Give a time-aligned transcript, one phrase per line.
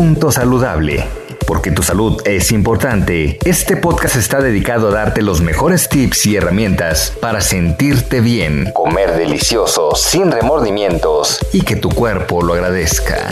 [0.00, 1.04] Punto saludable.
[1.46, 6.36] Porque tu salud es importante, este podcast está dedicado a darte los mejores tips y
[6.36, 13.28] herramientas para sentirte bien, comer delicioso, sin remordimientos y que tu cuerpo lo agradezca.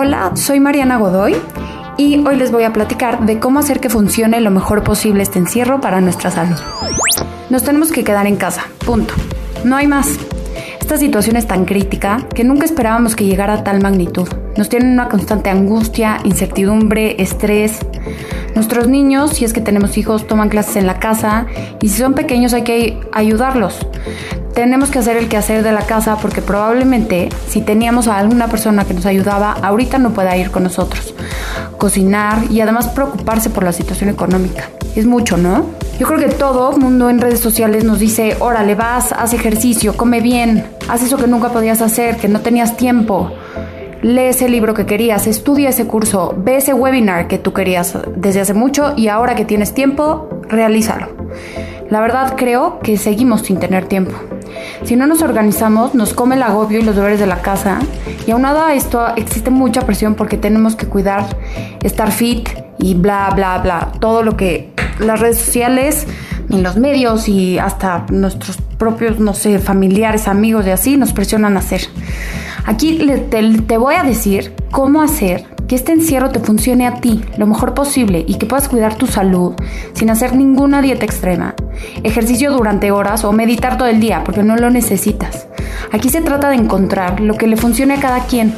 [0.00, 1.36] Hola, soy Mariana Godoy
[1.96, 5.38] y hoy les voy a platicar de cómo hacer que funcione lo mejor posible este
[5.38, 6.58] encierro para nuestra salud.
[7.50, 9.12] Nos tenemos que quedar en casa, punto.
[9.64, 10.06] No hay más.
[10.80, 14.28] Esta situación es tan crítica que nunca esperábamos que llegara a tal magnitud.
[14.56, 17.80] Nos tienen una constante angustia, incertidumbre, estrés.
[18.54, 21.46] Nuestros niños, si es que tenemos hijos, toman clases en la casa
[21.82, 23.84] y si son pequeños hay que ayudarlos.
[24.54, 28.84] Tenemos que hacer el quehacer de la casa porque probablemente si teníamos a alguna persona
[28.84, 31.14] que nos ayudaba, ahorita no pueda ir con nosotros.
[31.78, 34.70] Cocinar y además preocuparse por la situación económica.
[34.94, 35.89] Es mucho, ¿no?
[36.00, 40.22] Yo creo que todo mundo en redes sociales nos dice, órale, vas, haz ejercicio, come
[40.22, 43.30] bien, haz eso que nunca podías hacer, que no tenías tiempo.
[44.00, 48.40] Lee ese libro que querías, estudia ese curso, ve ese webinar que tú querías desde
[48.40, 51.08] hace mucho y ahora que tienes tiempo, realízalo.
[51.90, 54.12] La verdad creo que seguimos sin tener tiempo.
[54.84, 57.78] Si no nos organizamos, nos come el agobio y los deberes de la casa.
[58.26, 61.26] Y aunado a esto, existe mucha presión porque tenemos que cuidar,
[61.82, 63.92] estar fit y bla, bla, bla.
[64.00, 66.06] Todo lo que las redes sociales,
[66.50, 71.56] en los medios y hasta nuestros propios, no sé, familiares, amigos y así nos presionan
[71.56, 71.82] a hacer.
[72.66, 73.00] Aquí
[73.30, 77.74] te, voy a decir cómo hacer que este encierro te funcione a ti lo mejor
[77.74, 79.54] posible y que puedas cuidar tu salud
[79.92, 81.54] sin hacer ninguna dieta extrema,
[82.02, 85.46] ejercicio durante horas o meditar todo el día porque no lo necesitas.
[85.92, 88.54] Aquí se trata de encontrar lo que le funcione a cada quien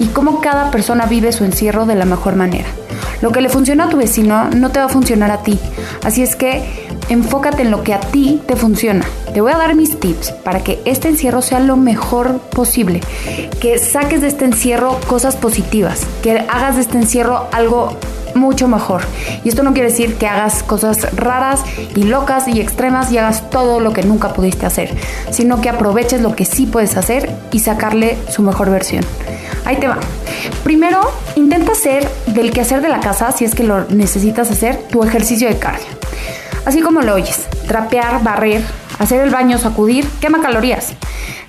[0.00, 2.66] y cómo cada persona vive su encierro de la mejor manera.
[3.20, 5.58] Lo que le funciona a tu vecino no te va a funcionar a ti.
[6.04, 6.62] Así es que
[7.08, 9.04] enfócate en lo que a ti te funciona.
[9.32, 13.00] Te voy a dar mis tips para que este encierro sea lo mejor posible.
[13.60, 16.06] Que saques de este encierro cosas positivas.
[16.22, 17.96] Que hagas de este encierro algo
[18.34, 19.02] mucho mejor.
[19.44, 21.62] Y esto no quiere decir que hagas cosas raras
[21.94, 24.94] y locas y extremas y hagas todo lo que nunca pudiste hacer,
[25.30, 29.04] sino que aproveches lo que sí puedes hacer y sacarle su mejor versión.
[29.64, 29.98] Ahí te va.
[30.62, 31.00] Primero,
[31.36, 35.48] intenta hacer del quehacer de la casa, si es que lo necesitas hacer, tu ejercicio
[35.48, 35.86] de cardio.
[36.66, 38.62] Así como lo oyes, trapear, barrer,
[38.98, 40.92] hacer el baño, sacudir, quema calorías.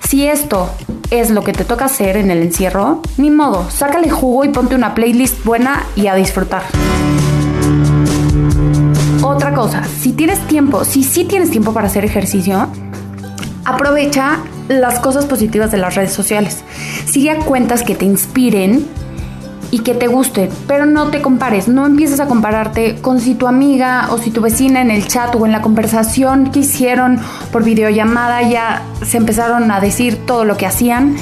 [0.08, 0.70] Si esto
[1.10, 4.74] es lo que te toca hacer en el encierro, ni modo, sácale jugo y ponte
[4.74, 6.62] una playlist buena y a disfrutar.
[9.22, 12.68] Otra cosa, si tienes tiempo, si sí tienes tiempo para hacer ejercicio,
[13.66, 14.38] aprovecha
[14.68, 16.62] las cosas positivas de las redes sociales.
[17.04, 18.86] Sigue a cuentas que te inspiren
[19.70, 23.48] y que te gusten, pero no te compares, no empieces a compararte con si tu
[23.48, 27.18] amiga o si tu vecina en el chat o en la conversación que hicieron
[27.50, 31.16] por videollamada ya se empezaron a decir todo lo que hacían.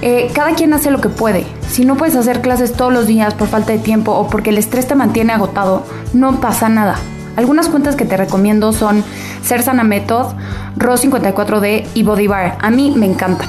[0.00, 1.44] Eh, cada quien hace lo que puede.
[1.68, 4.58] Si no puedes hacer clases todos los días por falta de tiempo o porque el
[4.58, 6.96] estrés te mantiene agotado, no pasa nada.
[7.38, 9.04] Algunas cuentas que te recomiendo son
[9.44, 10.34] Ser Sana Method,
[10.76, 12.58] Ro54D y Body Bar.
[12.60, 13.48] A mí me encantan.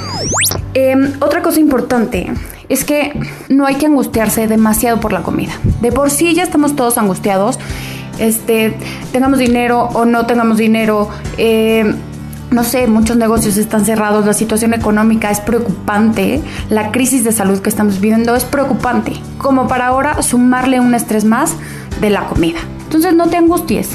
[0.75, 2.31] Em, otra cosa importante
[2.69, 5.53] es que no hay que angustiarse demasiado por la comida.
[5.81, 7.57] De por sí ya estamos todos angustiados.
[8.19, 8.77] Este,
[9.11, 11.09] tengamos dinero o no tengamos dinero.
[11.39, 11.91] Eh,
[12.51, 17.59] no sé, muchos negocios están cerrados, la situación económica es preocupante, la crisis de salud
[17.59, 21.55] que estamos viviendo es preocupante, como para ahora sumarle un estrés más
[22.01, 22.59] de la comida.
[22.89, 23.87] Entonces no te angusties,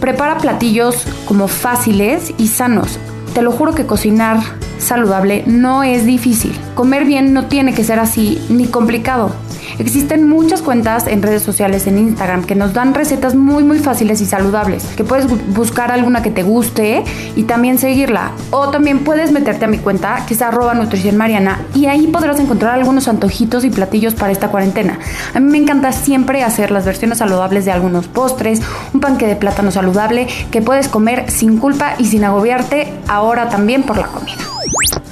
[0.00, 2.98] prepara platillos como fáciles y sanos.
[3.34, 4.38] Te lo juro que cocinar
[4.78, 6.52] saludable no es difícil.
[6.74, 9.32] Comer bien no tiene que ser así ni complicado.
[9.78, 14.20] Existen muchas cuentas en redes sociales, en Instagram, que nos dan recetas muy muy fáciles
[14.20, 17.04] y saludables, que puedes buscar alguna que te guste
[17.36, 18.32] y también seguirla.
[18.50, 22.40] O también puedes meterte a mi cuenta, que es arroba nutrición mariana, y ahí podrás
[22.40, 24.98] encontrar algunos antojitos y platillos para esta cuarentena.
[25.34, 28.60] A mí me encanta siempre hacer las versiones saludables de algunos postres,
[28.92, 33.84] un panque de plátano saludable que puedes comer sin culpa y sin agobiarte ahora también
[33.84, 34.57] por la comida.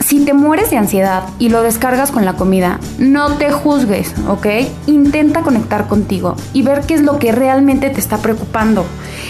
[0.06, 4.46] Si te mueres de ansiedad y lo descargas con la comida, no te juzgues, ¿ok?
[4.86, 8.86] Intenta conectar contigo y ver qué es lo que realmente te está preocupando.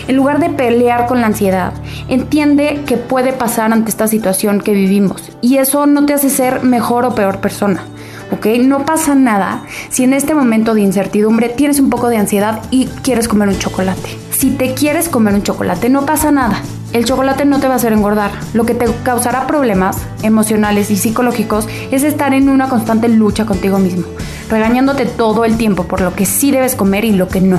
[0.06, 1.72] En lugar de pelear con la ansiedad,
[2.08, 6.62] entiende que puede pasar ante esta situación que vivimos y eso no te hace ser
[6.62, 7.82] mejor o peor persona.
[8.30, 8.46] ¿ok?
[8.60, 12.84] No pasa nada si en este momento de incertidumbre tienes un poco de ansiedad y
[13.02, 14.18] quieres comer un chocolate.
[14.30, 16.60] Si te quieres comer un chocolate, no pasa nada.
[16.92, 18.30] El chocolate no te va a hacer engordar.
[18.54, 23.78] Lo que te causará problemas emocionales y psicológicos es estar en una constante lucha contigo
[23.78, 24.04] mismo,
[24.48, 27.56] regañándote todo el tiempo por lo que sí debes comer y lo que no.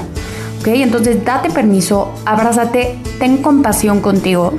[0.60, 0.68] ¿Ok?
[0.68, 4.54] Entonces date permiso, abrázate, ten compasión contigo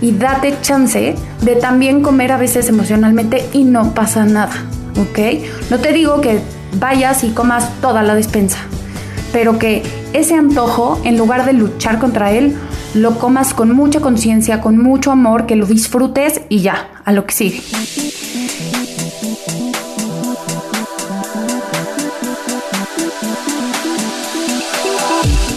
[0.00, 4.54] y date chance de también comer a veces emocionalmente y no pasa nada.
[4.98, 5.18] ¿Ok?
[5.70, 6.40] No te digo que
[6.78, 8.58] vayas y comas toda la despensa,
[9.32, 9.82] pero que
[10.12, 12.56] ese antojo, en lugar de luchar contra él,
[12.96, 17.26] lo comas con mucha conciencia, con mucho amor, que lo disfrutes y ya, a lo
[17.26, 17.62] que sigue.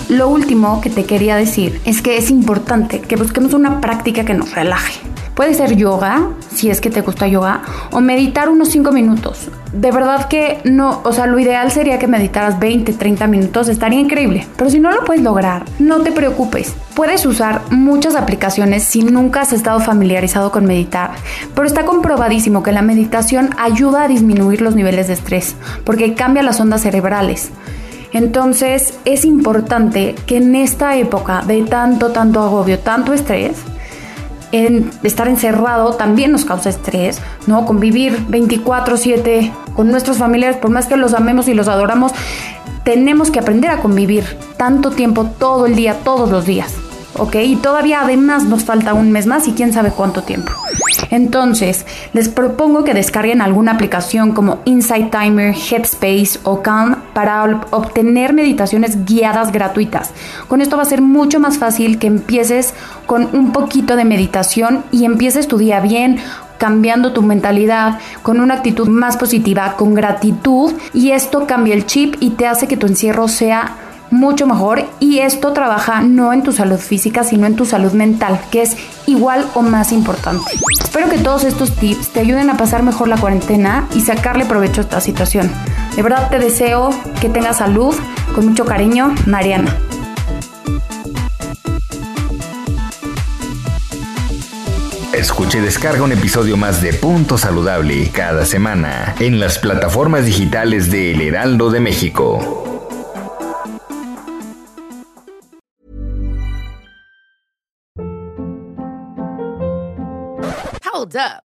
[0.09, 4.33] Lo último que te quería decir es que es importante que busquemos una práctica que
[4.33, 5.08] nos relaje.
[5.39, 9.47] Puede ser yoga, si es que te gusta yoga, o meditar unos 5 minutos.
[9.71, 14.01] De verdad que no, o sea, lo ideal sería que meditaras 20, 30 minutos, estaría
[14.01, 14.45] increíble.
[14.57, 16.75] Pero si no lo puedes lograr, no te preocupes.
[16.93, 21.11] Puedes usar muchas aplicaciones si nunca has estado familiarizado con meditar,
[21.55, 26.43] pero está comprobadísimo que la meditación ayuda a disminuir los niveles de estrés, porque cambia
[26.43, 27.51] las ondas cerebrales.
[28.11, 33.53] Entonces es importante que en esta época de tanto, tanto agobio, tanto estrés,
[34.51, 37.65] en estar encerrado también nos causa estrés, ¿no?
[37.65, 42.11] Convivir 24/7 con nuestros familiares, por más que los amemos y los adoramos,
[42.83, 44.25] tenemos que aprender a convivir
[44.57, 46.75] tanto tiempo, todo el día, todos los días.
[47.19, 47.35] ¿ok?
[47.43, 50.51] Y todavía además nos falta un mes más y quién sabe cuánto tiempo.
[51.11, 58.33] Entonces, les propongo que descarguen alguna aplicación como Insight Timer, Headspace o Calm para obtener
[58.33, 60.11] meditaciones guiadas gratuitas.
[60.47, 62.73] Con esto va a ser mucho más fácil que empieces
[63.09, 66.19] con un poquito de meditación y empieces tu día bien,
[66.59, 72.17] cambiando tu mentalidad con una actitud más positiva, con gratitud y esto cambia el chip
[72.19, 73.77] y te hace que tu encierro sea
[74.11, 78.39] mucho mejor y esto trabaja no en tu salud física, sino en tu salud mental,
[78.51, 78.77] que es
[79.07, 80.51] igual o más importante.
[80.79, 84.81] Espero que todos estos tips te ayuden a pasar mejor la cuarentena y sacarle provecho
[84.81, 85.49] a esta situación.
[85.95, 87.95] De verdad te deseo que tengas salud.
[88.35, 89.75] Con mucho cariño, Mariana.
[95.19, 100.89] Escuche y descarga un episodio más de Punto Saludable cada semana en las plataformas digitales
[100.91, 102.37] de El Heraldo de México.
[110.93, 111.48] Hold up.